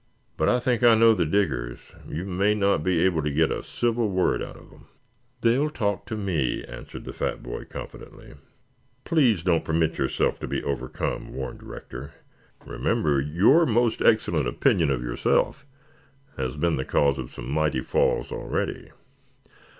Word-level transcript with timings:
But 0.35 0.49
I 0.49 0.59
think 0.59 0.81
I 0.81 0.95
know 0.95 1.13
the 1.13 1.27
Diggers. 1.27 1.91
You 2.09 2.25
may 2.25 2.55
not 2.55 2.81
be 2.83 3.05
able 3.05 3.21
to 3.21 3.29
get 3.29 3.51
a 3.51 3.61
civil 3.61 4.09
word 4.09 4.41
out 4.41 4.57
of 4.57 4.71
them." 4.71 4.87
"They'll 5.41 5.69
talk 5.69 6.07
to 6.07 6.17
me," 6.17 6.63
answered 6.63 7.03
the 7.03 7.13
fat 7.13 7.43
boy 7.43 7.65
confidently. 7.65 8.33
"Please 9.03 9.43
don't 9.43 9.63
permit 9.63 9.99
yourself 9.99 10.39
to 10.39 10.47
be 10.47 10.63
overcome," 10.63 11.33
warned 11.35 11.61
Rector. 11.61 12.13
"Remember 12.65 13.21
your 13.21 13.67
most 13.67 14.01
excellent 14.01 14.47
opinion 14.47 14.89
of 14.89 15.03
yourself 15.03 15.67
has 16.35 16.57
been 16.57 16.77
the 16.77 16.83
cause 16.83 17.19
of 17.19 17.29
some 17.29 17.51
mighty 17.51 17.81
falls 17.81 18.31
already." 18.31 18.89